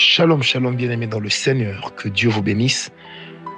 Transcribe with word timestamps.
Shalom, 0.00 0.44
shalom, 0.44 0.76
bien-aimés 0.76 1.08
dans 1.08 1.18
le 1.18 1.28
Seigneur. 1.28 1.92
Que 1.96 2.08
Dieu 2.08 2.28
vous 2.28 2.40
bénisse. 2.40 2.92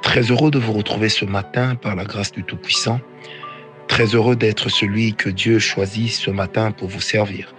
Très 0.00 0.22
heureux 0.22 0.50
de 0.50 0.58
vous 0.58 0.72
retrouver 0.72 1.10
ce 1.10 1.26
matin 1.26 1.74
par 1.74 1.94
la 1.94 2.04
grâce 2.04 2.32
du 2.32 2.44
Tout-Puissant. 2.44 2.98
Très 3.88 4.06
heureux 4.14 4.36
d'être 4.36 4.70
celui 4.70 5.12
que 5.12 5.28
Dieu 5.28 5.58
choisit 5.58 6.10
ce 6.10 6.30
matin 6.30 6.72
pour 6.72 6.88
vous 6.88 7.02
servir. 7.02 7.54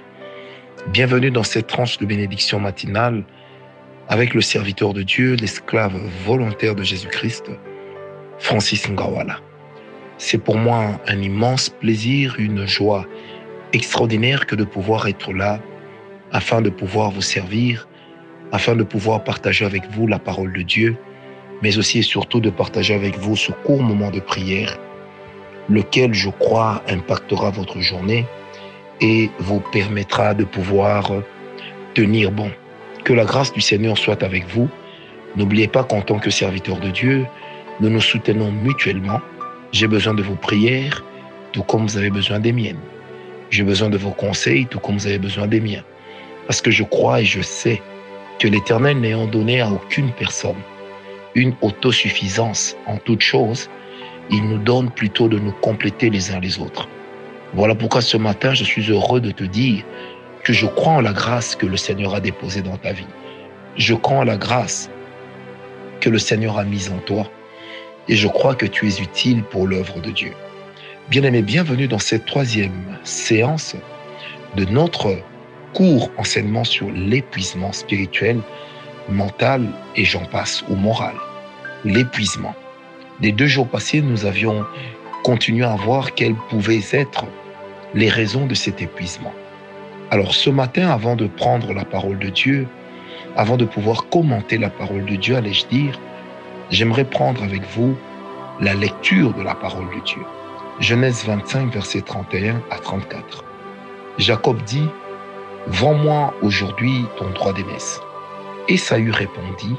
Bienvenue 0.87 1.29
dans 1.29 1.43
cette 1.43 1.67
tranche 1.67 1.99
de 1.99 2.07
bénédiction 2.07 2.59
matinale 2.59 3.23
avec 4.07 4.33
le 4.33 4.41
serviteur 4.41 4.93
de 4.93 5.03
Dieu, 5.03 5.35
l'esclave 5.35 5.93
volontaire 6.25 6.73
de 6.73 6.81
Jésus-Christ, 6.81 7.51
Francis 8.39 8.89
Ngawala. 8.89 9.41
C'est 10.17 10.39
pour 10.39 10.57
moi 10.57 10.99
un 11.07 11.21
immense 11.21 11.69
plaisir, 11.69 12.33
une 12.39 12.65
joie 12.65 13.05
extraordinaire 13.73 14.47
que 14.47 14.55
de 14.55 14.63
pouvoir 14.63 15.07
être 15.07 15.33
là 15.33 15.59
afin 16.31 16.63
de 16.63 16.71
pouvoir 16.71 17.11
vous 17.11 17.21
servir 17.21 17.87
afin 18.51 18.75
de 18.75 18.83
pouvoir 18.83 19.23
partager 19.23 19.65
avec 19.65 19.89
vous 19.91 20.07
la 20.07 20.19
parole 20.19 20.53
de 20.53 20.61
Dieu, 20.61 20.97
mais 21.61 21.77
aussi 21.77 21.99
et 21.99 22.03
surtout 22.03 22.39
de 22.39 22.49
partager 22.49 22.93
avec 22.93 23.17
vous 23.17 23.35
ce 23.35 23.51
court 23.51 23.81
moment 23.81 24.11
de 24.11 24.19
prière, 24.19 24.77
lequel, 25.69 26.13
je 26.13 26.29
crois, 26.29 26.83
impactera 26.87 27.49
votre 27.51 27.79
journée 27.79 28.25
et 28.99 29.29
vous 29.39 29.59
permettra 29.71 30.33
de 30.33 30.43
pouvoir 30.43 31.11
tenir 31.93 32.31
bon. 32.31 32.51
Que 33.03 33.13
la 33.13 33.25
grâce 33.25 33.51
du 33.53 33.61
Seigneur 33.61 33.97
soit 33.97 34.21
avec 34.23 34.47
vous. 34.47 34.69
N'oubliez 35.35 35.67
pas 35.67 35.83
qu'en 35.83 36.01
tant 36.01 36.19
que 36.19 36.29
serviteur 36.29 36.79
de 36.79 36.89
Dieu, 36.89 37.25
nous 37.79 37.89
nous 37.89 38.01
soutenons 38.01 38.51
mutuellement. 38.51 39.21
J'ai 39.71 39.87
besoin 39.87 40.13
de 40.13 40.21
vos 40.21 40.35
prières, 40.35 41.03
tout 41.51 41.63
comme 41.63 41.83
vous 41.83 41.97
avez 41.97 42.09
besoin 42.09 42.39
des 42.39 42.51
miennes. 42.51 42.79
J'ai 43.49 43.63
besoin 43.63 43.89
de 43.89 43.97
vos 43.97 44.11
conseils, 44.11 44.65
tout 44.67 44.79
comme 44.79 44.97
vous 44.97 45.07
avez 45.07 45.19
besoin 45.19 45.47
des 45.47 45.61
miens. 45.61 45.83
Parce 46.47 46.61
que 46.61 46.69
je 46.69 46.83
crois 46.83 47.21
et 47.21 47.25
je 47.25 47.41
sais 47.41 47.81
que 48.41 48.47
l'Éternel 48.47 48.99
n'ayant 48.99 49.27
donné 49.27 49.61
à 49.61 49.69
aucune 49.69 50.11
personne 50.13 50.57
une 51.35 51.53
autosuffisance 51.61 52.75
en 52.87 52.97
toutes 52.97 53.21
choses, 53.21 53.69
il 54.31 54.43
nous 54.49 54.57
donne 54.57 54.89
plutôt 54.89 55.27
de 55.27 55.37
nous 55.37 55.51
compléter 55.51 56.09
les 56.09 56.31
uns 56.31 56.39
les 56.39 56.57
autres. 56.57 56.89
Voilà 57.53 57.75
pourquoi 57.75 58.01
ce 58.01 58.17
matin, 58.17 58.55
je 58.55 58.63
suis 58.63 58.89
heureux 58.89 59.21
de 59.21 59.29
te 59.29 59.43
dire 59.43 59.83
que 60.43 60.53
je 60.53 60.65
crois 60.65 60.93
en 60.93 61.01
la 61.01 61.13
grâce 61.13 61.55
que 61.55 61.67
le 61.67 61.77
Seigneur 61.77 62.15
a 62.15 62.19
déposée 62.19 62.63
dans 62.63 62.77
ta 62.77 62.93
vie. 62.93 63.05
Je 63.77 63.93
crois 63.93 64.17
en 64.17 64.23
la 64.23 64.37
grâce 64.37 64.89
que 65.99 66.09
le 66.09 66.17
Seigneur 66.17 66.57
a 66.57 66.63
mise 66.63 66.91
en 66.91 66.97
toi 66.97 67.29
et 68.09 68.15
je 68.15 68.27
crois 68.27 68.55
que 68.55 68.65
tu 68.65 68.87
es 68.87 69.01
utile 69.01 69.43
pour 69.43 69.67
l'œuvre 69.67 70.01
de 70.01 70.09
Dieu. 70.09 70.31
Bien-aimé, 71.09 71.43
bienvenue 71.43 71.87
dans 71.87 71.99
cette 71.99 72.25
troisième 72.25 72.97
séance 73.03 73.75
de 74.55 74.65
notre 74.65 75.15
court 75.73 76.09
enseignement 76.17 76.63
sur 76.63 76.89
l'épuisement 76.91 77.71
spirituel, 77.71 78.39
mental 79.09 79.67
et 79.95 80.05
j'en 80.05 80.25
passe, 80.25 80.63
ou 80.69 80.75
moral. 80.75 81.15
L'épuisement. 81.83 82.55
Les 83.21 83.31
deux 83.31 83.47
jours 83.47 83.67
passés, 83.67 84.01
nous 84.01 84.25
avions 84.25 84.65
continué 85.23 85.65
à 85.65 85.75
voir 85.75 86.13
quelles 86.13 86.35
pouvaient 86.49 86.83
être 86.91 87.25
les 87.93 88.09
raisons 88.09 88.45
de 88.45 88.55
cet 88.55 88.81
épuisement. 88.81 89.33
Alors 90.09 90.33
ce 90.33 90.49
matin, 90.49 90.89
avant 90.89 91.15
de 91.15 91.27
prendre 91.27 91.73
la 91.73 91.85
parole 91.85 92.19
de 92.19 92.29
Dieu, 92.29 92.67
avant 93.35 93.57
de 93.57 93.65
pouvoir 93.65 94.09
commenter 94.09 94.57
la 94.57 94.69
parole 94.69 95.05
de 95.05 95.15
Dieu, 95.15 95.35
allais-je 95.35 95.67
dire, 95.67 95.99
j'aimerais 96.69 97.05
prendre 97.05 97.43
avec 97.43 97.61
vous 97.75 97.95
la 98.59 98.73
lecture 98.73 99.33
de 99.33 99.41
la 99.41 99.55
parole 99.55 99.87
de 99.95 100.03
Dieu. 100.03 100.21
Genèse 100.79 101.23
25, 101.25 101.71
versets 101.73 102.01
31 102.01 102.61
à 102.71 102.77
34. 102.77 103.43
Jacob 104.17 104.61
dit, 104.63 104.87
Vends-moi 105.67 106.33
aujourd'hui 106.41 107.05
ton 107.17 107.29
droit 107.29 107.53
d'aînesse. 107.53 108.01
Esaü 108.67 109.11
répondit, 109.11 109.75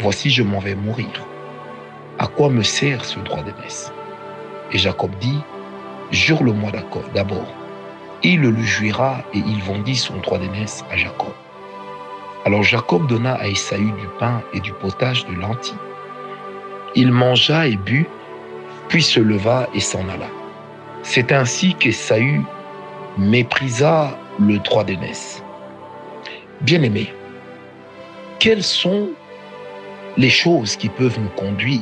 Voici 0.00 0.30
je 0.30 0.42
m'en 0.42 0.58
vais 0.58 0.74
mourir. 0.74 1.10
À 2.18 2.26
quoi 2.26 2.48
me 2.48 2.62
sert 2.62 3.04
ce 3.04 3.18
droit 3.20 3.42
d'aînesse? 3.42 3.92
Et 4.72 4.78
Jacob 4.78 5.10
dit, 5.20 5.40
Jure-le-moi 6.12 6.70
d'abord. 7.14 7.52
Il 8.22 8.40
le 8.40 8.56
juira 8.62 9.18
et 9.34 9.38
il 9.38 9.62
vendit 9.62 9.96
son 9.96 10.16
droit 10.16 10.38
d'aînesse 10.38 10.82
à 10.90 10.96
Jacob. 10.96 11.32
Alors 12.46 12.62
Jacob 12.62 13.06
donna 13.06 13.34
à 13.34 13.48
Esaü 13.48 13.92
du 13.92 14.08
pain 14.18 14.42
et 14.54 14.60
du 14.60 14.72
potage 14.72 15.26
de 15.26 15.34
lentilles. 15.34 15.76
Il 16.94 17.12
mangea 17.12 17.66
et 17.66 17.76
but, 17.76 18.08
puis 18.88 19.02
se 19.02 19.20
leva 19.20 19.68
et 19.74 19.80
s'en 19.80 20.08
alla. 20.08 20.28
C'est 21.02 21.32
ainsi 21.32 21.74
qu'Esaü 21.74 22.40
méprisa 23.18 24.18
le 24.38 24.58
droit 24.58 24.84
d'aînesse. 24.84 25.42
Bien-aimés, 26.62 27.12
quelles 28.38 28.62
sont 28.62 29.10
les 30.16 30.30
choses 30.30 30.76
qui 30.76 30.88
peuvent 30.88 31.18
nous 31.20 31.30
conduire 31.30 31.80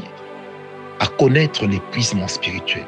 à 0.99 1.07
connaître 1.07 1.67
l'épuisement 1.67 2.29
spirituel? 2.29 2.87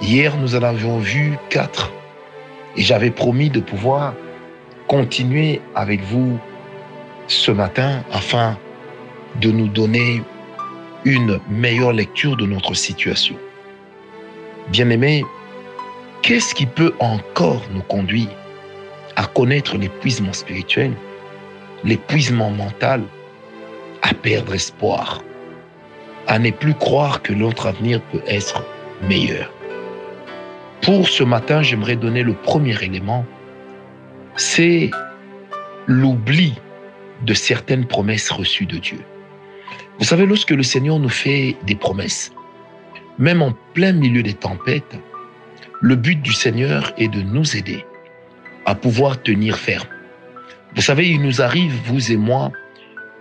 Hier, 0.00 0.36
nous 0.36 0.54
en 0.54 0.62
avions 0.62 0.98
vu 0.98 1.38
quatre 1.50 1.92
et 2.76 2.82
j'avais 2.82 3.10
promis 3.10 3.50
de 3.50 3.60
pouvoir 3.60 4.14
continuer 4.86 5.60
avec 5.74 6.02
vous 6.02 6.38
ce 7.26 7.50
matin 7.50 8.04
afin 8.12 8.56
de 9.40 9.50
nous 9.50 9.68
donner 9.68 10.22
une 11.04 11.40
meilleure 11.48 11.92
lecture 11.92 12.36
de 12.36 12.46
notre 12.46 12.74
situation. 12.74 13.36
Bien-aimés, 14.68 15.24
qu'est-ce 16.28 16.54
qui 16.54 16.66
peut 16.66 16.92
encore 17.00 17.62
nous 17.72 17.80
conduire 17.80 18.28
à 19.16 19.24
connaître 19.24 19.78
l'épuisement 19.78 20.34
spirituel, 20.34 20.92
l'épuisement 21.84 22.50
mental, 22.50 23.02
à 24.02 24.12
perdre 24.12 24.54
espoir, 24.54 25.22
à 26.26 26.38
ne 26.38 26.50
plus 26.50 26.74
croire 26.74 27.22
que 27.22 27.32
notre 27.32 27.66
avenir 27.66 28.02
peut 28.12 28.20
être 28.26 28.62
meilleur? 29.08 29.50
Pour 30.82 31.08
ce 31.08 31.24
matin, 31.24 31.62
j'aimerais 31.62 31.96
donner 31.96 32.22
le 32.22 32.34
premier 32.34 32.76
élément, 32.84 33.24
c'est 34.36 34.90
l'oubli 35.86 36.58
de 37.22 37.32
certaines 37.32 37.86
promesses 37.86 38.30
reçues 38.30 38.66
de 38.66 38.76
Dieu. 38.76 39.00
Vous 39.98 40.04
savez, 40.04 40.26
lorsque 40.26 40.50
le 40.50 40.62
Seigneur 40.62 40.98
nous 40.98 41.08
fait 41.08 41.56
des 41.62 41.74
promesses, 41.74 42.32
même 43.16 43.40
en 43.40 43.54
plein 43.72 43.94
milieu 43.94 44.22
des 44.22 44.34
tempêtes, 44.34 44.98
le 45.80 45.94
but 45.94 46.20
du 46.20 46.32
Seigneur 46.32 46.92
est 46.98 47.08
de 47.08 47.22
nous 47.22 47.56
aider 47.56 47.84
à 48.66 48.74
pouvoir 48.74 49.22
tenir 49.22 49.56
ferme. 49.56 49.86
Vous 50.74 50.82
savez, 50.82 51.08
il 51.08 51.22
nous 51.22 51.40
arrive, 51.40 51.72
vous 51.86 52.12
et 52.12 52.16
moi, 52.16 52.50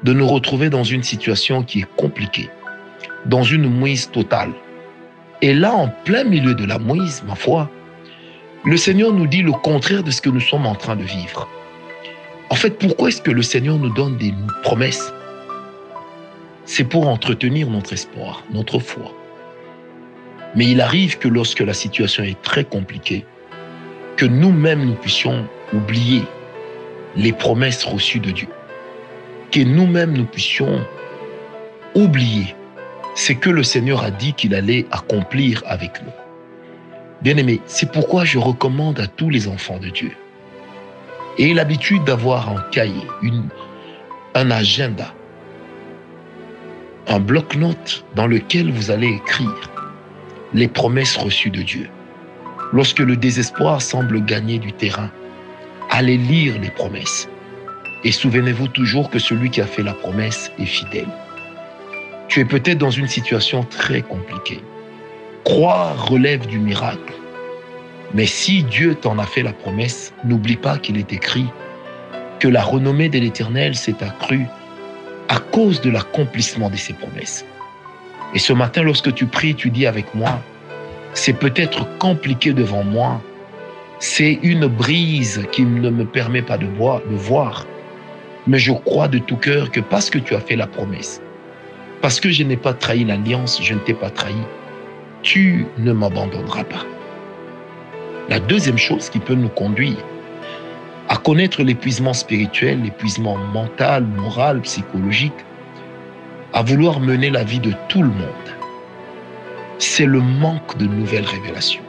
de 0.03 0.13
nous 0.13 0.27
retrouver 0.27 0.69
dans 0.69 0.83
une 0.83 1.03
situation 1.03 1.63
qui 1.63 1.81
est 1.81 1.95
compliquée, 1.95 2.49
dans 3.25 3.43
une 3.43 3.69
mouise 3.69 4.09
totale. 4.09 4.51
Et 5.41 5.53
là, 5.53 5.73
en 5.73 5.87
plein 6.03 6.23
milieu 6.23 6.55
de 6.55 6.65
la 6.65 6.79
mouise, 6.79 7.23
ma 7.27 7.35
foi, 7.35 7.69
le 8.65 8.75
Seigneur 8.75 9.13
nous 9.13 9.27
dit 9.27 9.43
le 9.43 9.51
contraire 9.51 10.03
de 10.03 10.11
ce 10.11 10.21
que 10.21 10.29
nous 10.29 10.41
sommes 10.41 10.65
en 10.65 10.75
train 10.75 10.95
de 10.95 11.03
vivre. 11.03 11.47
En 12.49 12.55
fait, 12.55 12.71
pourquoi 12.79 13.09
est-ce 13.09 13.21
que 13.21 13.31
le 13.31 13.43
Seigneur 13.43 13.77
nous 13.77 13.93
donne 13.93 14.17
des 14.17 14.33
promesses? 14.63 15.13
C'est 16.65 16.83
pour 16.83 17.07
entretenir 17.07 17.69
notre 17.69 17.93
espoir, 17.93 18.43
notre 18.51 18.79
foi. 18.79 19.13
Mais 20.57 20.65
il 20.65 20.81
arrive 20.81 21.19
que 21.19 21.27
lorsque 21.27 21.59
la 21.59 21.75
situation 21.75 22.23
est 22.23 22.41
très 22.41 22.63
compliquée, 22.63 23.25
que 24.15 24.25
nous-mêmes 24.25 24.85
nous 24.85 24.95
puissions 24.95 25.47
oublier 25.71 26.23
les 27.15 27.31
promesses 27.31 27.83
reçues 27.83 28.19
de 28.19 28.31
Dieu. 28.31 28.47
Que 29.51 29.59
nous-mêmes 29.59 30.13
nous 30.13 30.25
puissions 30.25 30.83
oublier 31.93 32.55
ce 33.13 33.33
que 33.33 33.51
le 33.51 33.61
Seigneur 33.61 34.03
a 34.03 34.09
dit 34.09 34.33
qu'il 34.33 34.55
allait 34.55 34.87
accomplir 34.89 35.61
avec 35.67 36.01
nous. 36.03 36.11
Bien-aimés, 37.21 37.61
c'est 37.67 37.91
pourquoi 37.91 38.25
je 38.25 38.39
recommande 38.39 38.99
à 38.99 39.05
tous 39.05 39.29
les 39.29 39.47
enfants 39.47 39.77
de 39.77 39.89
Dieu 39.89 40.11
et 41.37 41.53
l'habitude 41.53 42.03
d'avoir 42.03 42.49
un 42.49 42.61
cahier, 42.71 43.07
un 44.33 44.49
agenda, 44.49 45.13
un 47.07 47.19
bloc-notes 47.19 48.03
dans 48.15 48.25
lequel 48.25 48.71
vous 48.71 48.89
allez 48.89 49.09
écrire 49.09 49.76
les 50.53 50.67
promesses 50.67 51.17
reçues 51.17 51.49
de 51.49 51.61
Dieu. 51.61 51.89
Lorsque 52.73 52.99
le 52.99 53.15
désespoir 53.15 53.81
semble 53.81 54.23
gagner 54.23 54.59
du 54.59 54.73
terrain, 54.73 55.09
allez 55.89 56.17
lire 56.17 56.59
les 56.61 56.69
promesses. 56.69 57.29
Et 58.03 58.11
souvenez-vous 58.11 58.67
toujours 58.69 59.09
que 59.09 59.19
celui 59.19 59.49
qui 59.49 59.61
a 59.61 59.65
fait 59.65 59.83
la 59.83 59.93
promesse 59.93 60.51
est 60.59 60.65
fidèle. 60.65 61.07
Tu 62.27 62.41
es 62.41 62.45
peut-être 62.45 62.77
dans 62.77 62.91
une 62.91 63.07
situation 63.07 63.63
très 63.63 64.01
compliquée. 64.01 64.61
Croire 65.43 66.07
relève 66.07 66.45
du 66.45 66.59
miracle. 66.59 67.13
Mais 68.13 68.25
si 68.25 68.63
Dieu 68.63 68.95
t'en 68.95 69.17
a 69.17 69.25
fait 69.25 69.43
la 69.43 69.53
promesse, 69.53 70.13
n'oublie 70.23 70.57
pas 70.57 70.77
qu'il 70.77 70.97
est 70.97 71.11
écrit 71.11 71.47
que 72.39 72.47
la 72.47 72.61
renommée 72.61 73.09
de 73.09 73.19
l'Éternel 73.19 73.75
s'est 73.75 74.01
accrue 74.01 74.45
à 75.29 75.39
cause 75.39 75.81
de 75.81 75.89
l'accomplissement 75.89 76.69
de 76.69 76.77
ses 76.77 76.93
promesses. 76.93 77.45
Et 78.33 78.39
ce 78.39 78.53
matin, 78.53 78.83
lorsque 78.83 79.13
tu 79.13 79.25
pries, 79.25 79.55
tu 79.55 79.69
dis 79.69 79.85
avec 79.85 80.13
moi, 80.13 80.41
c'est 81.13 81.33
peut-être 81.33 81.87
compliqué 81.97 82.53
devant 82.53 82.83
moi. 82.83 83.21
C'est 83.99 84.39
une 84.43 84.67
brise 84.67 85.45
qui 85.51 85.63
ne 85.63 85.89
me 85.89 86.05
permet 86.05 86.41
pas 86.41 86.57
de 86.57 86.67
voir. 86.67 87.65
Mais 88.45 88.59
je 88.59 88.71
crois 88.71 89.07
de 89.07 89.17
tout 89.17 89.37
cœur 89.37 89.71
que 89.71 89.79
parce 89.79 90.09
que 90.09 90.19
tu 90.19 90.35
as 90.35 90.39
fait 90.39 90.55
la 90.55 90.67
promesse, 90.67 91.21
parce 92.01 92.19
que 92.19 92.29
je 92.29 92.43
n'ai 92.43 92.57
pas 92.57 92.73
trahi 92.73 93.03
l'alliance, 93.03 93.59
je 93.61 93.73
ne 93.73 93.79
t'ai 93.79 93.93
pas 93.93 94.09
trahi, 94.09 94.35
tu 95.21 95.65
ne 95.77 95.91
m'abandonneras 95.91 96.63
pas. 96.63 96.85
La 98.29 98.39
deuxième 98.39 98.77
chose 98.77 99.09
qui 99.09 99.19
peut 99.19 99.33
nous 99.33 99.49
conduire 99.49 99.97
à 101.09 101.17
connaître 101.17 101.63
l'épuisement 101.63 102.13
spirituel, 102.13 102.83
l'épuisement 102.83 103.37
mental, 103.37 104.03
moral, 104.05 104.61
psychologique, 104.61 105.33
à 106.57 106.63
vouloir 106.63 106.99
mener 106.99 107.29
la 107.29 107.43
vie 107.43 107.59
de 107.59 107.71
tout 107.87 108.01
le 108.01 108.09
monde, 108.09 108.47
c'est 109.77 110.07
le 110.07 110.21
manque 110.21 110.75
de 110.79 110.87
nouvelles 110.87 111.27
révélations. 111.27 111.83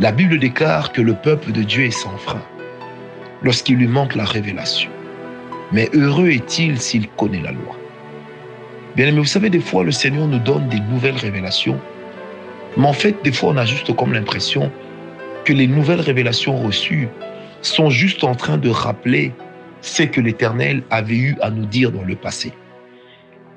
La 0.00 0.12
Bible 0.12 0.38
déclare 0.38 0.92
que 0.92 1.02
le 1.02 1.12
peuple 1.12 1.52
de 1.52 1.62
Dieu 1.62 1.84
est 1.84 1.90
sans 1.90 2.16
frein 2.16 2.40
lorsqu'il 3.42 3.76
lui 3.76 3.86
manque 3.86 4.14
la 4.14 4.24
révélation. 4.24 4.88
Mais 5.72 5.90
heureux 5.92 6.30
est-il 6.30 6.80
s'il 6.80 7.06
connaît 7.06 7.42
la 7.42 7.52
loi. 7.52 7.76
Bien 8.96 9.08
aimé, 9.08 9.18
vous 9.18 9.26
savez, 9.26 9.50
des 9.50 9.60
fois, 9.60 9.84
le 9.84 9.92
Seigneur 9.92 10.26
nous 10.26 10.38
donne 10.38 10.70
des 10.70 10.80
nouvelles 10.80 11.18
révélations. 11.18 11.78
Mais 12.78 12.86
en 12.86 12.94
fait, 12.94 13.22
des 13.24 13.32
fois, 13.32 13.50
on 13.50 13.58
a 13.58 13.66
juste 13.66 13.94
comme 13.94 14.14
l'impression 14.14 14.72
que 15.44 15.52
les 15.52 15.66
nouvelles 15.66 16.00
révélations 16.00 16.56
reçues 16.56 17.08
sont 17.60 17.90
juste 17.90 18.24
en 18.24 18.34
train 18.34 18.56
de 18.56 18.70
rappeler 18.70 19.34
ce 19.82 20.04
que 20.04 20.22
l'Éternel 20.22 20.82
avait 20.88 21.18
eu 21.18 21.36
à 21.42 21.50
nous 21.50 21.66
dire 21.66 21.92
dans 21.92 22.04
le 22.04 22.16
passé. 22.16 22.54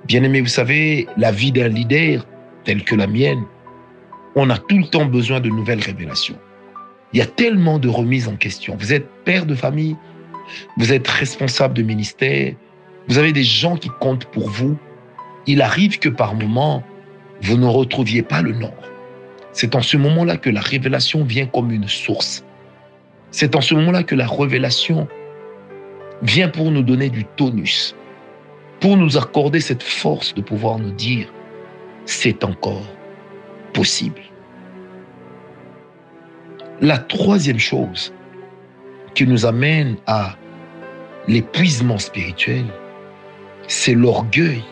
Bien 0.10 0.24
aimé, 0.24 0.42
vous 0.42 0.48
savez, 0.48 1.08
la 1.18 1.32
vie 1.32 1.52
d'un 1.52 1.68
leader 1.68 2.26
tel 2.64 2.84
que 2.84 2.96
la 2.96 3.06
mienne, 3.06 3.44
on 4.36 4.50
a 4.50 4.58
tout 4.58 4.80
le 4.80 4.88
temps 4.88 5.06
besoin 5.06 5.40
de 5.40 5.50
nouvelles 5.50 5.82
révélations. 5.82 6.40
Il 7.14 7.20
y 7.20 7.22
a 7.22 7.28
tellement 7.28 7.78
de 7.78 7.90
remises 7.90 8.28
en 8.28 8.36
question. 8.36 8.76
Vous 8.80 8.92
êtes 8.92 9.08
père 9.24 9.46
de 9.46 9.54
famille, 9.54 9.96
vous 10.78 10.92
êtes 10.92 11.08
responsable 11.08 11.76
de 11.76 11.84
ministère, 11.84 12.56
vous 13.08 13.20
avez 13.20 13.32
des 13.34 13.44
gens 13.44 13.76
qui 13.76 13.92
comptent 14.00 14.26
pour 14.26 14.50
vous. 14.50 14.80
Il 15.46 15.62
arrive 15.62 16.00
que 16.00 16.10
par 16.10 16.34
moment, 16.34 16.84
vous 17.44 17.58
ne 17.58 17.68
retrouviez 17.68 18.24
pas 18.24 18.42
le 18.42 18.54
nord. 18.54 18.90
C'est 19.52 19.76
en 19.76 19.84
ce 19.84 19.96
moment-là 19.96 20.38
que 20.38 20.50
la 20.50 20.62
révélation 20.62 21.24
vient 21.24 21.46
comme 21.46 21.72
une 21.72 21.88
source. 21.88 22.44
C'est 23.30 23.56
en 23.56 23.62
ce 23.62 23.76
moment-là 23.76 24.02
que 24.02 24.16
la 24.16 24.26
révélation 24.26 25.08
vient 26.24 26.50
pour 26.50 26.72
nous 26.72 26.82
donner 26.82 27.12
du 27.12 27.26
tonus, 27.26 27.96
pour 28.80 28.98
nous 28.98 29.18
accorder 29.18 29.60
cette 29.60 29.84
force 29.84 30.34
de 30.34 30.42
pouvoir 30.42 30.80
nous 30.80 30.92
dire, 30.92 31.28
c'est 32.06 32.44
encore 32.44 32.86
possible. 33.74 34.22
La 36.82 36.98
troisième 36.98 37.60
chose 37.60 38.14
qui 39.14 39.28
nous 39.28 39.46
amène 39.46 39.98
à 40.08 40.36
l'épuisement 41.28 41.98
spirituel, 41.98 42.66
c'est 43.68 43.94
l'orgueil 43.94 44.64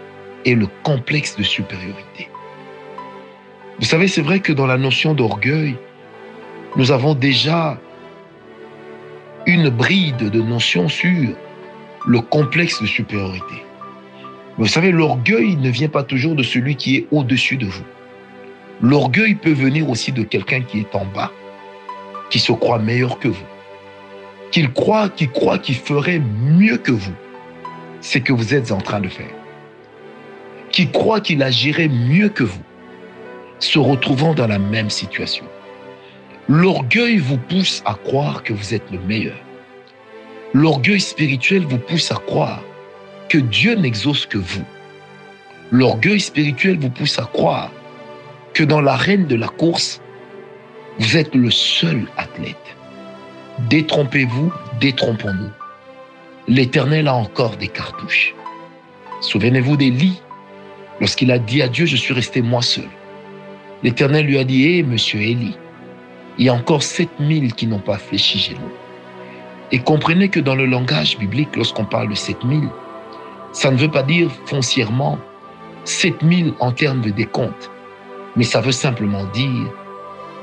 et 0.46 0.56
le 0.56 0.68
complexe 0.84 1.36
de 1.36 1.44
supériorité. 1.44 2.30
Vous 3.80 3.86
savez, 3.86 4.08
c'est 4.08 4.22
vrai 4.22 4.40
que 4.40 4.54
dans 4.54 4.66
la 4.66 4.78
notion 4.78 5.14
d'orgueil, 5.14 5.76
nous 6.78 6.92
avons 6.92 7.14
déjà 7.14 7.78
une 9.46 9.70
bride 9.70 10.30
de 10.30 10.42
notions 10.42 10.90
sur 10.90 11.36
le 12.08 12.22
complexe 12.22 12.82
de 12.82 12.88
supériorité. 12.88 13.67
Vous 14.58 14.68
savez, 14.68 14.92
l'orgueil 14.92 15.56
ne 15.56 15.70
vient 15.70 15.90
pas 15.90 16.04
toujours 16.04 16.36
de 16.36 16.42
celui 16.44 16.76
qui 16.76 16.96
est 16.96 17.08
au-dessus 17.12 17.58
de 17.58 17.68
vous. 17.68 17.86
L'orgueil 18.82 19.36
peut 19.36 19.54
venir 19.54 19.90
aussi 19.90 20.12
de 20.12 20.24
quelqu'un 20.24 20.62
qui 20.62 20.80
est 20.80 20.96
en 20.96 21.06
bas 21.06 21.32
qui 22.30 22.40
se 22.40 22.52
croit 22.52 22.80
meilleur 22.80 23.20
que 23.20 23.28
vous, 23.28 23.46
qu'il 24.52 24.72
croit, 24.72 25.10
qu'il 25.10 25.30
croit 25.30 25.60
qu'il 25.60 25.76
ferait 25.76 26.20
mieux 26.20 26.78
que 26.78 26.92
vous 26.92 27.14
ce 28.02 28.18
que 28.18 28.34
vous 28.34 28.54
êtes 28.54 28.72
en 28.72 28.80
train 28.80 29.00
de 29.00 29.08
faire, 29.08 29.34
qui 30.72 30.90
croit 30.90 31.22
qu'il 31.22 31.42
agirait 31.42 31.88
mieux 31.88 32.30
que 32.30 32.44
vous, 32.44 32.62
se 33.60 33.80
retrouvant 33.80 34.34
dans 34.34 34.48
la 34.48 34.60
même 34.60 34.90
situation. 34.90 35.46
L'orgueil 36.48 37.18
vous 37.18 37.38
pousse 37.38 37.82
à 37.86 37.96
croire 37.96 38.44
que 38.44 38.54
vous 38.54 38.74
êtes 38.74 38.90
le 38.92 39.00
meilleur. 39.00 39.38
L'orgueil 40.54 41.00
spirituel 41.00 41.64
vous 41.64 41.80
pousse 41.80 42.12
à 42.12 42.16
croire 42.16 42.62
que 43.30 43.38
Dieu 43.38 43.76
n'exauce 43.76 44.26
que 44.26 44.38
vous. 44.38 44.66
L'orgueil 45.72 46.20
spirituel 46.20 46.80
vous 46.80 46.90
pousse 46.90 47.20
à 47.20 47.24
croire 47.24 47.72
que 48.54 48.64
dans 48.64 48.82
l'arène 48.82 49.28
de 49.28 49.36
la 49.36 49.48
course, 49.48 50.02
vous 51.00 51.18
êtes 51.18 51.36
le 51.36 51.52
seul 51.52 52.08
athlète. 52.18 52.56
Détrompez-vous, 53.70 54.52
détrompons-nous. 54.80 55.52
L'Éternel 56.48 57.08
a 57.08 57.16
encore 57.16 57.58
des 57.58 57.68
cartouches. 57.68 58.34
Souvenez-vous 59.22 59.78
d'Élie. 59.78 60.22
Lorsqu'il 61.00 61.32
a 61.32 61.40
dit 61.40 61.62
à 61.62 61.68
Dieu, 61.68 61.86
je 61.86 61.96
suis 61.96 62.14
resté 62.14 62.42
moi 62.42 62.62
seul. 62.62 62.88
L'Éternel 63.84 64.26
lui 64.26 64.38
a 64.38 64.44
dit, 64.44 64.66
hé, 64.66 64.84
monsieur 64.84 65.22
Élie, 65.22 65.56
il 66.38 66.46
y 66.46 66.50
a 66.50 66.54
encore 66.54 66.82
7000 66.82 67.54
qui 67.54 67.68
n'ont 67.68 67.80
pas 67.80 67.98
fléchi 67.98 68.40
chez 68.40 68.54
nous. 68.54 68.72
Et 69.72 69.80
comprenez 69.80 70.30
que 70.30 70.40
dans 70.40 70.56
le 70.56 70.66
langage 70.66 71.18
biblique, 71.18 71.56
lorsqu'on 71.56 71.86
parle 71.86 72.10
de 72.10 72.16
7000, 72.16 72.70
ça 73.58 73.72
ne 73.72 73.78
veut 73.78 73.90
pas 73.90 74.04
dire 74.04 74.30
foncièrement 74.46 75.18
7000 75.84 76.54
en 76.60 76.72
termes 76.72 77.02
de 77.02 77.10
décompte, 77.10 77.72
mais 78.36 78.44
ça 78.44 78.62
veut 78.62 78.72
simplement 78.72 79.24
dire 79.34 79.66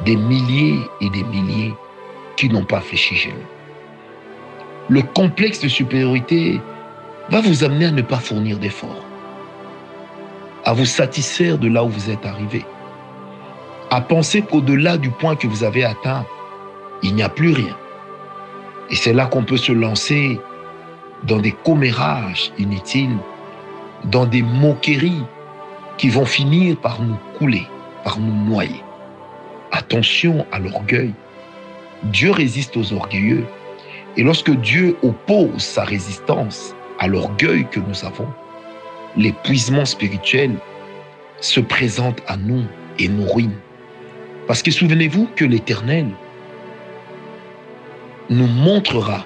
des 0.04 0.16
milliers 0.16 0.80
et 1.00 1.08
des 1.10 1.22
milliers 1.22 1.74
qui 2.36 2.48
n'ont 2.48 2.64
pas 2.64 2.80
fléchi 2.80 3.14
chez 3.14 3.30
nous. 3.30 3.46
Le 4.88 5.02
complexe 5.02 5.60
de 5.60 5.68
supériorité 5.68 6.60
va 7.30 7.40
vous 7.40 7.62
amener 7.62 7.84
à 7.84 7.92
ne 7.92 8.02
pas 8.02 8.16
fournir 8.16 8.58
d'efforts, 8.58 9.04
à 10.64 10.72
vous 10.72 10.84
satisfaire 10.84 11.56
de 11.56 11.68
là 11.68 11.84
où 11.84 11.90
vous 11.90 12.10
êtes 12.10 12.26
arrivé, 12.26 12.64
à 13.90 14.00
penser 14.00 14.42
qu'au-delà 14.42 14.96
du 14.96 15.10
point 15.10 15.36
que 15.36 15.46
vous 15.46 15.62
avez 15.62 15.84
atteint, 15.84 16.26
il 17.04 17.14
n'y 17.14 17.22
a 17.22 17.28
plus 17.28 17.52
rien. 17.52 17.76
Et 18.90 18.96
c'est 18.96 19.12
là 19.12 19.26
qu'on 19.26 19.44
peut 19.44 19.56
se 19.56 19.70
lancer 19.70 20.40
dans 21.24 21.38
des 21.38 21.52
commérages 21.52 22.52
inutiles, 22.58 23.16
dans 24.04 24.26
des 24.26 24.42
moqueries 24.42 25.24
qui 25.96 26.08
vont 26.08 26.26
finir 26.26 26.76
par 26.76 27.00
nous 27.02 27.16
couler, 27.38 27.66
par 28.02 28.18
nous 28.18 28.44
noyer. 28.44 28.82
Attention 29.72 30.46
à 30.52 30.58
l'orgueil. 30.58 31.12
Dieu 32.04 32.30
résiste 32.30 32.76
aux 32.76 32.92
orgueilleux. 32.92 33.46
Et 34.16 34.22
lorsque 34.22 34.50
Dieu 34.50 34.96
oppose 35.02 35.62
sa 35.62 35.84
résistance 35.84 36.74
à 36.98 37.08
l'orgueil 37.08 37.66
que 37.70 37.80
nous 37.80 38.04
avons, 38.04 38.28
l'épuisement 39.16 39.84
spirituel 39.84 40.52
se 41.40 41.60
présente 41.60 42.20
à 42.26 42.36
nous 42.36 42.64
et 42.98 43.08
nous 43.08 43.26
ruine. 43.26 43.56
Parce 44.46 44.62
que 44.62 44.70
souvenez-vous 44.70 45.28
que 45.34 45.44
l'Éternel 45.44 46.06
nous 48.30 48.46
montrera, 48.46 49.24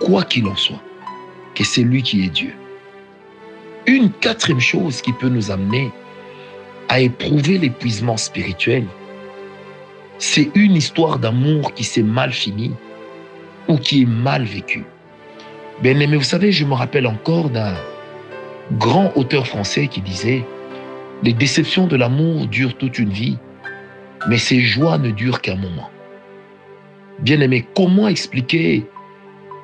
quoi 0.00 0.22
qu'il 0.22 0.46
en 0.46 0.56
soit, 0.56 0.80
que 1.60 1.66
c'est 1.66 1.82
lui 1.82 2.02
qui 2.02 2.24
est 2.24 2.30
Dieu. 2.30 2.54
Une 3.86 4.10
quatrième 4.10 4.60
chose 4.60 5.02
qui 5.02 5.12
peut 5.12 5.28
nous 5.28 5.50
amener 5.50 5.90
à 6.88 7.00
éprouver 7.00 7.58
l'épuisement 7.58 8.16
spirituel, 8.16 8.86
c'est 10.16 10.50
une 10.54 10.74
histoire 10.74 11.18
d'amour 11.18 11.74
qui 11.74 11.84
s'est 11.84 12.02
mal 12.02 12.32
finie 12.32 12.72
ou 13.68 13.76
qui 13.76 14.02
est 14.02 14.06
mal 14.06 14.44
vécue. 14.44 14.86
Bien 15.82 16.00
aimé, 16.00 16.16
vous 16.16 16.22
savez, 16.22 16.50
je 16.50 16.64
me 16.64 16.72
rappelle 16.72 17.06
encore 17.06 17.50
d'un 17.50 17.74
grand 18.78 19.12
auteur 19.14 19.46
français 19.46 19.86
qui 19.86 20.00
disait 20.00 20.46
Les 21.22 21.34
déceptions 21.34 21.86
de 21.86 21.96
l'amour 21.96 22.46
durent 22.46 22.78
toute 22.78 22.98
une 22.98 23.10
vie, 23.10 23.36
mais 24.30 24.38
ces 24.38 24.60
joies 24.60 24.96
ne 24.96 25.10
durent 25.10 25.42
qu'un 25.42 25.56
moment. 25.56 25.90
Bien 27.18 27.38
aimé, 27.42 27.66
comment 27.74 28.08
expliquer 28.08 28.86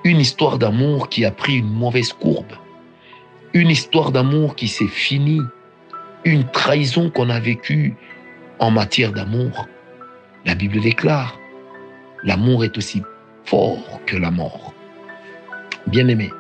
une 0.07 0.21
histoire 0.21 0.57
d'amour 0.57 1.09
qui 1.09 1.25
a 1.25 1.33
pris 1.33 1.57
une 1.57 1.73
mauvaise 1.73 2.13
courbe. 2.13 2.53
Une 3.55 3.71
histoire 3.71 4.13
d'amour 4.13 4.55
qui 4.55 4.69
s'est 4.69 4.87
finie. 4.87 5.43
Une 6.25 6.49
trahison 6.49 7.11
qu'on 7.11 7.29
a 7.29 7.41
vécue 7.41 7.97
en 8.61 8.71
matière 8.71 9.11
d'amour. 9.11 9.67
La 10.45 10.55
Bible 10.55 10.81
déclare, 10.81 11.37
l'amour 12.23 12.65
est 12.65 12.79
aussi 12.79 13.03
fort 13.45 14.01
que 14.07 14.17
la 14.17 14.31
mort. 14.31 14.73
Bien-aimé, 15.89 16.31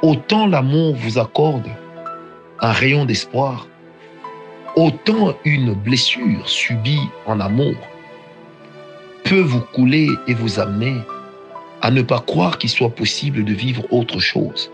autant 0.00 0.46
l'amour 0.46 0.94
vous 0.96 1.18
accorde 1.18 1.68
un 2.60 2.72
rayon 2.72 3.04
d'espoir, 3.04 3.68
autant 4.74 5.34
une 5.44 5.74
blessure 5.74 6.48
subie 6.48 7.08
en 7.26 7.40
amour 7.40 7.76
peut 9.24 9.40
vous 9.40 9.60
couler 9.60 10.08
et 10.26 10.32
vous 10.32 10.58
amener 10.58 10.96
à 11.82 11.90
ne 11.90 12.02
pas 12.02 12.20
croire 12.20 12.58
qu'il 12.58 12.70
soit 12.70 12.94
possible 12.94 13.44
de 13.44 13.52
vivre 13.52 13.84
autre 13.90 14.18
chose 14.18 14.70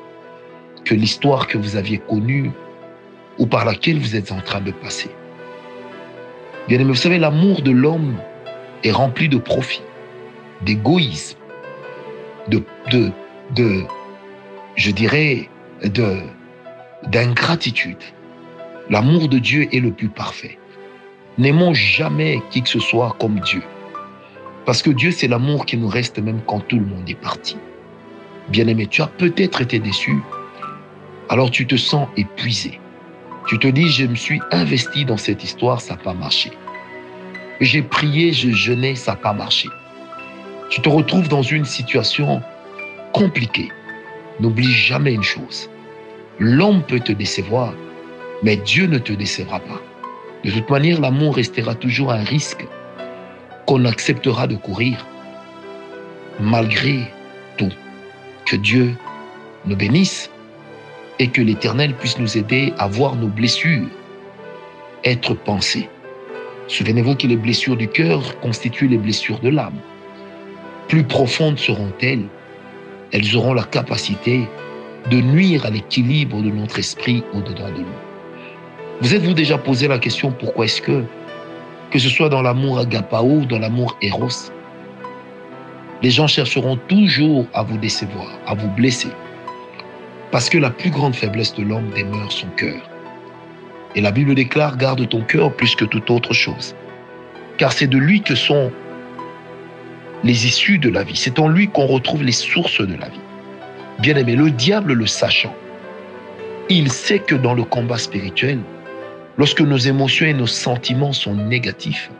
que 0.84 0.94
l'histoire 0.94 1.46
que 1.46 1.58
vous 1.58 1.76
aviez 1.76 1.98
connue 1.98 2.52
ou 3.38 3.46
par 3.46 3.64
laquelle 3.64 3.98
vous 3.98 4.16
êtes 4.16 4.32
en 4.32 4.40
train 4.40 4.60
de 4.60 4.70
passer. 4.70 5.10
Bien 6.68 6.78
aimé, 6.80 6.90
vous 6.90 6.94
savez, 6.94 7.18
l'amour 7.18 7.62
de 7.62 7.70
l'homme 7.70 8.16
est 8.82 8.92
rempli 8.92 9.28
de 9.28 9.38
profit, 9.38 9.82
d'égoïsme, 10.62 11.38
de, 12.48 12.62
de, 12.90 13.10
de, 13.54 13.82
je 14.76 14.90
dirais, 14.90 15.48
de 15.84 16.18
d'ingratitude. 17.08 18.02
L'amour 18.90 19.28
de 19.28 19.38
Dieu 19.38 19.68
est 19.72 19.80
le 19.80 19.92
plus 19.92 20.08
parfait. 20.08 20.58
N'aimons 21.38 21.75
jamais 21.75 22.40
qui 22.50 22.62
que 22.62 22.68
ce 22.68 22.80
soit 22.80 23.14
comme 23.20 23.38
Dieu. 23.40 23.62
Parce 24.66 24.82
que 24.82 24.90
Dieu, 24.90 25.12
c'est 25.12 25.28
l'amour 25.28 25.64
qui 25.64 25.76
nous 25.76 25.87
reste 25.88 26.18
même 26.18 26.40
quand 26.44 26.58
tout 26.58 26.80
le 26.80 26.85
monde 26.85 27.08
est 27.08 27.14
parti. 27.14 27.56
Bien-aimé, 28.49 28.88
tu 28.88 29.00
as 29.00 29.06
peut-être 29.06 29.62
été 29.62 29.78
déçu. 29.78 30.18
Alors 31.28 31.52
tu 31.52 31.66
te 31.68 31.76
sens 31.76 32.08
épuisé. 32.16 32.80
Tu 33.46 33.61
te 33.61 33.68
dis, 33.68 33.88
je 33.88 34.06
me 34.06 34.16
suis 34.16 34.40
investi 34.50 35.04
dans 35.04 35.16
cette 35.16 35.44
histoire, 35.44 35.80
ça 35.80 35.94
n'a 35.94 36.02
pas 36.02 36.14
marché. 36.14 36.50
J'ai 37.61 37.80
prié, 37.80 38.32
je 38.32 38.50
jeûnais, 38.50 38.96
ça 38.96 39.12
n'a 39.12 39.16
pas 39.18 39.32
marché. 39.32 39.68
Tu 40.68 40.80
te 40.82 40.88
retrouves 40.88 41.28
dans 41.28 41.42
une 41.42 41.64
situation 41.64 42.42
compliquée. 43.12 43.70
N'oublie 44.40 44.73
jamais 44.73 45.14
une 45.14 45.23
chose. 45.23 45.70
L'homme 46.40 46.82
peut 46.82 47.00
te 47.00 47.12
décevoir, 47.12 47.73
mais 48.42 48.56
Dieu 48.56 48.87
ne 48.87 48.99
te 48.99 49.12
décevra 49.12 49.61
pas. 49.61 49.80
De 50.44 50.50
toute 50.50 50.68
manière, 50.68 51.00
l'amour 51.00 51.37
restera 51.37 51.76
toujours 51.76 52.11
un 52.12 52.25
risque 52.25 52.66
qu'on 53.66 53.85
acceptera 53.85 54.46
de 54.46 54.56
courir 54.56 55.04
malgré 56.40 57.00
tout. 57.56 57.73
Que 58.46 58.56
Dieu 58.56 58.94
nous 59.64 59.76
bénisse 59.76 60.30
et 61.18 61.28
que 61.28 61.42
l'Éternel 61.42 61.94
puisse 61.94 62.18
nous 62.18 62.38
aider 62.38 62.73
à 62.78 62.87
voir 62.87 63.16
nos 63.16 63.26
blessures 63.26 63.88
être 65.04 65.35
pensées. 65.35 65.88
Souvenez-vous 66.68 67.14
que 67.16 67.26
les 67.26 67.37
blessures 67.37 67.76
du 67.76 67.88
cœur 67.88 68.38
constituent 68.40 68.88
les 68.88 68.99
blessures 68.99 69.38
de 69.40 69.49
l'âme. 69.49 69.78
Plus 70.88 71.04
profondes 71.04 71.58
seront-elles, 71.58 72.26
elles 73.12 73.37
auront 73.37 73.54
la 73.54 73.64
capacité 73.64 74.49
de 75.11 75.20
nuire 75.20 75.64
à 75.64 75.70
l'équilibre 75.70 76.42
de 76.42 76.50
notre 76.50 76.78
esprit 76.78 77.23
au-dedans 77.32 77.70
de 77.70 77.80
nous. 77.80 77.99
Vous 79.00 79.14
êtes-vous 79.14 79.35
déjà 79.35 79.58
posé 79.58 79.88
la 79.88 79.99
question 79.99 80.32
pourquoi 80.32 80.64
est-ce 80.64 80.82
que, 80.82 81.04
que 81.96 82.02
ce 82.02 82.10
soit 82.10 82.28
dans 82.28 82.42
l'amour 82.42 82.78
agapao 82.78 83.26
ou 83.26 83.46
dans 83.46 83.58
l'amour 83.58 83.96
eros, 84.02 84.52
les 86.02 86.10
gens 86.10 86.26
chercheront 86.26 86.76
toujours 86.76 87.46
à 87.54 87.62
vous 87.62 87.78
décevoir, 87.78 88.28
à 88.46 88.52
vous 88.52 88.68
blesser. 88.68 89.08
Parce 90.30 90.50
que 90.50 90.58
la 90.58 90.68
plus 90.68 90.90
grande 90.90 91.14
faiblesse 91.14 91.54
de 91.54 91.62
l'homme 91.62 91.88
demeure 91.96 92.30
son 92.30 92.48
cœur. 92.48 92.82
Et 93.94 94.02
la 94.02 94.10
Bible 94.10 94.34
déclare, 94.34 94.76
garde 94.76 95.08
ton 95.08 95.22
cœur 95.22 95.50
plus 95.54 95.74
que 95.74 95.86
toute 95.86 96.10
autre 96.10 96.34
chose. 96.34 96.74
Car 97.56 97.72
c'est 97.72 97.86
de 97.86 97.96
lui 97.96 98.20
que 98.20 98.34
sont 98.34 98.70
les 100.22 100.46
issues 100.46 100.76
de 100.76 100.90
la 100.90 101.02
vie. 101.02 101.16
C'est 101.16 101.38
en 101.38 101.48
lui 101.48 101.68
qu'on 101.68 101.86
retrouve 101.86 102.24
les 102.24 102.32
sources 102.32 102.82
de 102.82 102.94
la 102.94 103.08
vie. 103.08 103.20
Bien 104.00 104.16
aimé, 104.16 104.36
le 104.36 104.50
diable 104.50 104.92
le 104.92 105.06
sachant, 105.06 105.54
il 106.68 106.92
sait 106.92 107.20
que 107.20 107.36
dans 107.36 107.54
le 107.54 107.64
combat 107.64 107.96
spirituel, 107.96 108.58
lorsque 109.38 109.60
nos 109.60 109.76
émotions 109.76 110.26
et 110.26 110.34
nos 110.34 110.46
sentiments 110.46 111.12
sont 111.12 111.34
négatifs, 111.34 112.10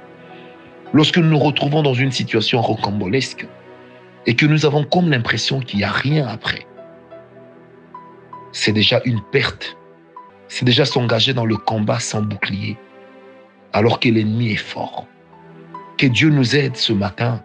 lorsque 0.93 1.19
nous 1.19 1.29
nous 1.29 1.39
retrouvons 1.39 1.83
dans 1.83 1.95
une 1.95 2.13
situation 2.13 2.61
rocambolesque 2.61 3.47
et 4.27 4.35
que 4.35 4.47
nous 4.47 4.67
avons 4.67 4.85
comme 4.85 5.11
l'impression 5.11 5.61
qu'il 5.61 5.79
n'y 5.79 5.85
a 5.85 5.91
rien 5.91 6.27
après, 6.27 6.67
c'est 8.53 8.73
déjà 8.73 9.01
une 9.05 9.21
perte. 9.21 9.77
C'est 10.49 10.65
déjà 10.65 10.85
s'engager 10.85 11.35
dans 11.35 11.45
le 11.45 11.57
combat 11.57 11.99
sans 11.99 12.23
bouclier, 12.23 12.79
alors 13.73 14.01
que 14.01 14.09
l'ennemi 14.09 14.53
est 14.53 14.57
fort. 14.57 15.07
Que 15.99 16.07
Dieu 16.07 16.31
nous 16.31 16.57
aide 16.57 16.77
ce 16.77 16.93
matin 16.93 17.43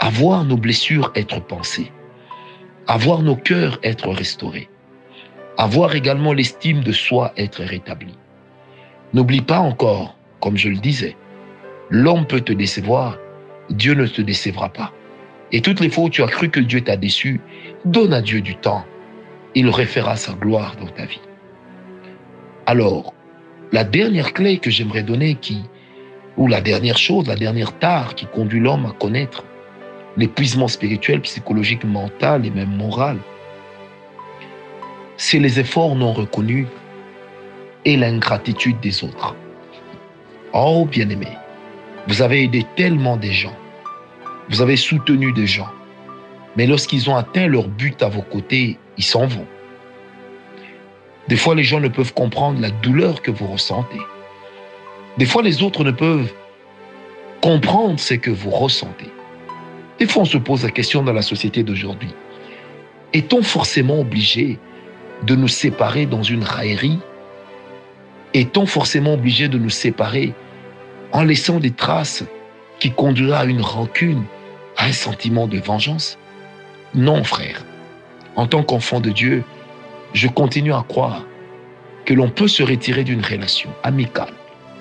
à 0.00 0.10
voir 0.10 0.44
nos 0.44 0.56
blessures 0.56 1.12
être 1.14 1.40
pensées, 1.40 1.92
à 2.86 2.96
voir 2.98 3.22
nos 3.22 3.36
cœurs 3.36 3.78
être 3.82 4.10
restaurés, 4.10 4.68
à 5.56 5.66
voir 5.66 5.94
également 5.94 6.32
l'estime 6.32 6.82
de 6.82 6.92
soi 6.92 7.32
être 7.36 7.62
rétablie. 7.62 8.18
N'oublie 9.14 9.40
pas 9.40 9.58
encore, 9.58 10.16
comme 10.40 10.56
je 10.56 10.68
le 10.68 10.76
disais, 10.76 11.16
l'homme 11.88 12.26
peut 12.26 12.40
te 12.40 12.52
décevoir, 12.52 13.18
Dieu 13.70 13.94
ne 13.94 14.06
te 14.06 14.22
décevra 14.22 14.68
pas. 14.68 14.92
Et 15.50 15.62
toutes 15.62 15.80
les 15.80 15.88
fois 15.88 16.04
où 16.04 16.10
tu 16.10 16.22
as 16.22 16.26
cru 16.26 16.50
que 16.50 16.60
Dieu 16.60 16.82
t'a 16.82 16.96
déçu, 16.96 17.40
donne 17.84 18.12
à 18.12 18.20
Dieu 18.20 18.40
du 18.40 18.54
temps. 18.56 18.84
Il 19.54 19.70
refera 19.70 20.16
sa 20.16 20.32
gloire 20.32 20.76
dans 20.76 20.88
ta 20.88 21.06
vie. 21.06 21.22
Alors, 22.66 23.14
la 23.72 23.84
dernière 23.84 24.34
clé 24.34 24.58
que 24.58 24.70
j'aimerais 24.70 25.02
donner 25.02 25.36
qui, 25.36 25.62
ou 26.36 26.46
la 26.46 26.60
dernière 26.60 26.98
chose, 26.98 27.26
la 27.26 27.34
dernière 27.34 27.72
tare 27.78 28.14
qui 28.14 28.26
conduit 28.26 28.60
l'homme 28.60 28.86
à 28.86 28.92
connaître 28.92 29.44
l'épuisement 30.18 30.68
spirituel, 30.68 31.22
psychologique, 31.22 31.84
mental 31.84 32.44
et 32.44 32.50
même 32.50 32.76
moral, 32.76 33.16
c'est 35.16 35.38
les 35.38 35.58
efforts 35.58 35.96
non 35.96 36.12
reconnus 36.12 36.66
et 37.88 37.96
l'ingratitude 37.96 38.78
des 38.80 39.02
autres. 39.02 39.34
Oh 40.52 40.84
bien-aimé, 40.84 41.28
vous 42.06 42.20
avez 42.20 42.42
aidé 42.42 42.66
tellement 42.76 43.16
des 43.16 43.32
gens, 43.32 43.56
vous 44.50 44.60
avez 44.60 44.76
soutenu 44.76 45.32
des 45.32 45.46
gens, 45.46 45.70
mais 46.54 46.66
lorsqu'ils 46.66 47.08
ont 47.08 47.16
atteint 47.16 47.46
leur 47.46 47.66
but 47.66 48.02
à 48.02 48.08
vos 48.08 48.20
côtés, 48.20 48.76
ils 48.98 49.04
s'en 49.04 49.26
vont. 49.26 49.46
Des 51.28 51.36
fois, 51.36 51.54
les 51.54 51.64
gens 51.64 51.80
ne 51.80 51.88
peuvent 51.88 52.12
comprendre 52.12 52.60
la 52.60 52.68
douleur 52.68 53.22
que 53.22 53.30
vous 53.30 53.46
ressentez. 53.46 54.00
Des 55.16 55.26
fois, 55.26 55.42
les 55.42 55.62
autres 55.62 55.82
ne 55.82 55.90
peuvent 55.90 56.30
comprendre 57.40 57.98
ce 57.98 58.14
que 58.14 58.30
vous 58.30 58.50
ressentez. 58.50 59.10
Des 59.98 60.06
fois, 60.06 60.22
on 60.22 60.26
se 60.26 60.36
pose 60.36 60.62
la 60.62 60.70
question 60.70 61.02
dans 61.02 61.14
la 61.14 61.22
société 61.22 61.62
d'aujourd'hui. 61.62 62.14
Est-on 63.14 63.42
forcément 63.42 64.00
obligé 64.00 64.58
de 65.22 65.34
nous 65.34 65.48
séparer 65.48 66.04
dans 66.04 66.22
une 66.22 66.44
raillerie 66.44 66.98
est-on 68.38 68.66
forcément 68.66 69.14
obligé 69.14 69.48
de 69.48 69.58
nous 69.58 69.70
séparer 69.70 70.32
en 71.12 71.24
laissant 71.24 71.58
des 71.58 71.72
traces 71.72 72.24
qui 72.78 72.92
conduira 72.92 73.40
à 73.40 73.44
une 73.44 73.60
rancune, 73.60 74.22
à 74.76 74.86
un 74.86 74.92
sentiment 74.92 75.48
de 75.48 75.58
vengeance? 75.58 76.18
Non, 76.94 77.24
frère. 77.24 77.64
En 78.36 78.46
tant 78.46 78.62
qu'enfant 78.62 79.00
de 79.00 79.10
Dieu, 79.10 79.42
je 80.12 80.28
continue 80.28 80.72
à 80.72 80.84
croire 80.86 81.24
que 82.04 82.14
l'on 82.14 82.30
peut 82.30 82.46
se 82.46 82.62
retirer 82.62 83.02
d'une 83.02 83.24
relation 83.24 83.70
amicale, 83.82 84.32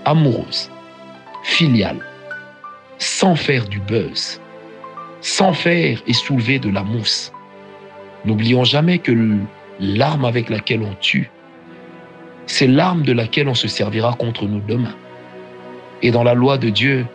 amoureuse, 0.05 0.69
filiale, 1.43 1.99
sans 2.99 3.35
faire 3.35 3.67
du 3.67 3.79
buzz, 3.79 4.39
sans 5.21 5.53
faire 5.53 6.01
et 6.05 6.13
soulever 6.13 6.59
de 6.59 6.69
la 6.69 6.83
mousse. 6.83 7.33
N'oublions 8.23 8.63
jamais 8.63 8.99
que 8.99 9.11
l'arme 9.79 10.25
avec 10.25 10.49
laquelle 10.49 10.83
on 10.83 10.93
tue 11.01 11.31
c'est 12.47 12.67
l'arme 12.67 13.03
de 13.03 13.11
laquelle 13.11 13.49
on 13.49 13.53
se 13.53 13.67
servira 13.67 14.13
contre 14.13 14.45
nous 14.45 14.61
demain. 14.61 14.95
Et 16.01 16.11
dans 16.11 16.23
la 16.23 16.33
loi 16.33 16.57
de 16.57 16.69
Dieu, 16.69 17.05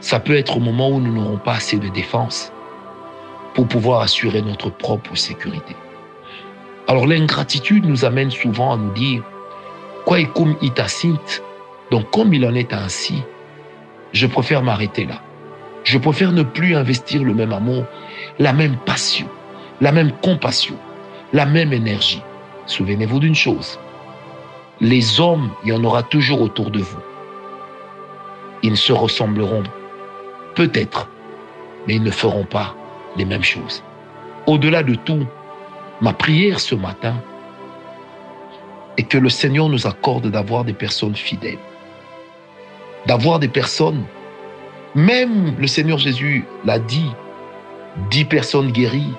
ça 0.00 0.20
peut 0.20 0.36
être 0.36 0.56
au 0.56 0.60
moment 0.60 0.90
où 0.90 1.00
nous 1.00 1.14
n'aurons 1.14 1.38
pas 1.38 1.54
assez 1.54 1.78
de 1.78 1.88
défense 1.88 2.52
pour 3.54 3.68
pouvoir 3.68 4.02
assurer 4.02 4.42
notre 4.42 4.70
propre 4.70 5.16
sécurité. 5.16 5.76
Alors 6.88 7.06
l'ingratitude 7.06 7.86
nous 7.86 8.04
amène 8.04 8.30
souvent 8.30 8.72
à 8.72 8.76
nous 8.76 8.92
dire, 8.92 9.22
quoi 10.04 10.22
cum 10.24 10.56
itacint, 10.60 11.42
donc 11.90 12.10
comme 12.10 12.34
il 12.34 12.44
en 12.44 12.54
est 12.54 12.72
ainsi, 12.72 13.22
je 14.12 14.26
préfère 14.26 14.62
m'arrêter 14.62 15.06
là. 15.06 15.22
Je 15.84 15.98
préfère 15.98 16.32
ne 16.32 16.42
plus 16.42 16.74
investir 16.74 17.22
le 17.22 17.32
même 17.32 17.52
amour, 17.52 17.84
la 18.38 18.52
même 18.52 18.76
passion, 18.86 19.28
la 19.80 19.92
même 19.92 20.12
compassion, 20.22 20.76
la 21.32 21.46
même 21.46 21.72
énergie. 21.72 22.22
Souvenez-vous 22.66 23.20
d'une 23.20 23.34
chose, 23.34 23.78
les 24.80 25.20
hommes, 25.20 25.50
il 25.62 25.70
y 25.70 25.72
en 25.72 25.84
aura 25.84 26.02
toujours 26.02 26.40
autour 26.40 26.70
de 26.70 26.80
vous. 26.80 27.00
Ils 28.62 28.76
se 28.76 28.92
ressembleront 28.92 29.62
peut-être, 30.54 31.08
mais 31.86 31.96
ils 31.96 32.02
ne 32.02 32.10
feront 32.10 32.44
pas 32.44 32.74
les 33.16 33.24
mêmes 33.24 33.42
choses. 33.42 33.82
Au-delà 34.46 34.82
de 34.82 34.94
tout, 34.94 35.26
ma 36.00 36.12
prière 36.12 36.60
ce 36.60 36.74
matin 36.74 37.14
est 38.96 39.04
que 39.04 39.18
le 39.18 39.28
Seigneur 39.28 39.68
nous 39.68 39.86
accorde 39.86 40.28
d'avoir 40.28 40.64
des 40.64 40.72
personnes 40.72 41.14
fidèles, 41.14 41.58
d'avoir 43.06 43.38
des 43.38 43.48
personnes, 43.48 44.04
même 44.94 45.54
le 45.58 45.66
Seigneur 45.66 45.98
Jésus 45.98 46.44
l'a 46.64 46.78
dit, 46.78 47.10
dix 48.10 48.24
personnes 48.24 48.72
guéries, 48.72 49.12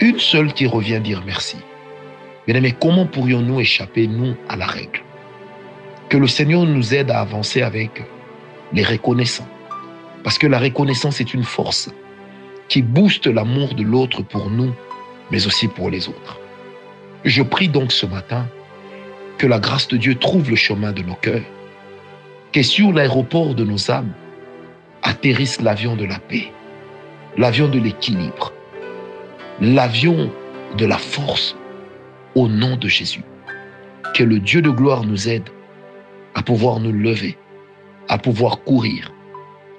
une 0.00 0.18
seule 0.18 0.52
qui 0.52 0.66
revient 0.66 1.00
dire 1.00 1.22
merci. 1.24 1.56
Bien-aimés, 2.50 2.74
comment 2.80 3.06
pourrions-nous 3.06 3.60
échapper, 3.60 4.08
nous, 4.08 4.34
à 4.48 4.56
la 4.56 4.66
règle? 4.66 5.02
Que 6.08 6.16
le 6.16 6.26
Seigneur 6.26 6.64
nous 6.64 6.96
aide 6.96 7.12
à 7.12 7.20
avancer 7.20 7.62
avec 7.62 8.02
les 8.72 8.82
reconnaissants. 8.82 9.46
Parce 10.24 10.36
que 10.36 10.48
la 10.48 10.58
reconnaissance 10.58 11.20
est 11.20 11.32
une 11.32 11.44
force 11.44 11.90
qui 12.66 12.82
booste 12.82 13.28
l'amour 13.28 13.74
de 13.74 13.84
l'autre 13.84 14.22
pour 14.22 14.50
nous, 14.50 14.74
mais 15.30 15.46
aussi 15.46 15.68
pour 15.68 15.90
les 15.90 16.08
autres. 16.08 16.40
Je 17.24 17.40
prie 17.44 17.68
donc 17.68 17.92
ce 17.92 18.04
matin 18.04 18.48
que 19.38 19.46
la 19.46 19.60
grâce 19.60 19.86
de 19.86 19.96
Dieu 19.96 20.16
trouve 20.16 20.50
le 20.50 20.56
chemin 20.56 20.90
de 20.90 21.04
nos 21.04 21.14
cœurs, 21.14 21.46
que 22.50 22.64
sur 22.64 22.92
l'aéroport 22.92 23.54
de 23.54 23.62
nos 23.62 23.92
âmes 23.92 24.12
atterrisse 25.04 25.60
l'avion 25.60 25.94
de 25.94 26.04
la 26.04 26.18
paix, 26.18 26.50
l'avion 27.36 27.68
de 27.68 27.78
l'équilibre, 27.78 28.52
l'avion 29.60 30.32
de 30.76 30.84
la 30.84 30.98
force, 30.98 31.56
au 32.40 32.48
nom 32.48 32.76
de 32.76 32.88
Jésus. 32.88 33.22
Que 34.14 34.24
le 34.24 34.38
Dieu 34.40 34.62
de 34.62 34.70
gloire 34.70 35.04
nous 35.04 35.28
aide 35.28 35.48
à 36.34 36.42
pouvoir 36.42 36.80
nous 36.80 36.92
lever, 36.92 37.36
à 38.08 38.16
pouvoir 38.16 38.62
courir, 38.62 39.12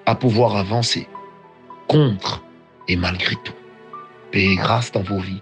à 0.06 0.14
pouvoir 0.14 0.56
avancer 0.56 1.08
contre 1.88 2.44
et 2.88 2.96
malgré 2.96 3.36
tout. 3.44 3.58
Paix 4.32 4.46
et 4.46 4.56
grâce 4.56 4.92
dans 4.92 5.02
vos 5.02 5.20
vies. 5.20 5.42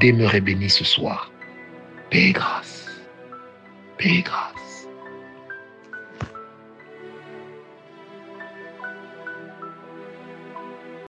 Demeurez 0.00 0.40
bénis 0.40 0.70
ce 0.70 0.84
soir. 0.84 1.30
Paix 2.10 2.28
et 2.28 2.32
grâce. 2.32 2.88
Paix 3.98 4.22
grâce. 4.22 4.63